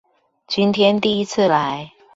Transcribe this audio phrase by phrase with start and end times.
[0.47, 1.91] 今天第一次來